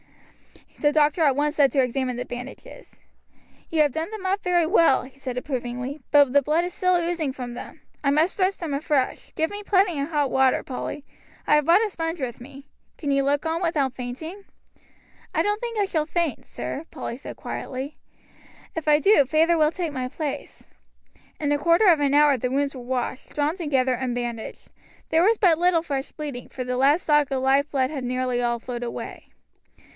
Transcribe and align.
The 0.79 0.91
doctor 0.91 1.21
at 1.21 1.35
once 1.35 1.57
set 1.57 1.71
to 1.73 1.77
to 1.77 1.83
examine 1.83 2.15
the 2.15 2.25
bandages. 2.25 2.99
"You 3.69 3.83
have 3.83 3.91
done 3.91 4.09
them 4.09 4.25
up 4.25 4.41
very 4.41 4.65
well," 4.65 5.03
he 5.03 5.19
said 5.19 5.37
approvingly; 5.37 6.01
"but 6.09 6.33
the 6.33 6.41
blood 6.41 6.65
is 6.65 6.73
still 6.73 6.95
oozing 6.95 7.31
from 7.33 7.53
them. 7.53 7.81
I 8.03 8.09
must 8.09 8.35
dress 8.35 8.57
them 8.57 8.73
afresh; 8.73 9.31
get 9.35 9.51
me 9.51 9.61
plenty 9.61 9.99
of 10.01 10.09
hot 10.09 10.31
water, 10.31 10.63
Polly, 10.63 11.05
I 11.45 11.53
have 11.53 11.65
brought 11.65 11.85
a 11.85 11.89
sponge 11.91 12.19
with 12.19 12.41
me. 12.41 12.65
Can 12.97 13.11
you 13.11 13.21
look 13.21 13.45
on 13.45 13.61
without 13.61 13.93
fainting?" 13.93 14.43
"I 15.35 15.43
don't 15.43 15.61
think 15.61 15.77
I 15.77 15.85
shall 15.85 16.07
faint, 16.07 16.47
sir," 16.47 16.85
Polly 16.89 17.15
said 17.15 17.35
quietly; 17.35 17.93
"if 18.73 18.87
I 18.87 18.97
do, 18.97 19.23
feyther 19.27 19.59
will 19.59 19.71
take 19.71 19.91
my 19.93 20.07
place." 20.07 20.65
In 21.39 21.51
a 21.51 21.59
quarter 21.59 21.85
of 21.89 21.99
an 21.99 22.15
hour 22.15 22.37
the 22.39 22.49
wounds 22.49 22.73
were 22.73 22.81
washed, 22.81 23.35
drawn 23.35 23.55
together, 23.55 23.93
and 23.93 24.15
bandaged. 24.15 24.69
There 25.09 25.21
was 25.21 25.37
but 25.37 25.59
little 25.59 25.83
fresh 25.83 26.11
bleeding, 26.11 26.49
for 26.49 26.63
the 26.63 26.75
lad's 26.75 27.03
stock 27.03 27.29
of 27.29 27.43
life 27.43 27.69
blood 27.69 27.91
had 27.91 28.03
nearly 28.03 28.41
all 28.41 28.57
flowed 28.57 28.81
away. 28.81 29.27